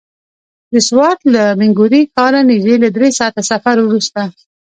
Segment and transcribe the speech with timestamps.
[0.71, 4.21] د سوات له مينګورې ښاره نژدې له دری ساعته سفر وروسته.